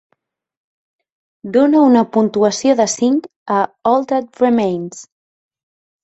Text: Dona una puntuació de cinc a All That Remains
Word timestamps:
Dona 1.57 1.83
una 1.89 2.01
puntuació 2.15 2.73
de 2.79 2.87
cinc 2.93 3.27
a 3.49 3.59
All 3.91 4.07
That 4.13 4.41
Remains 4.45 5.03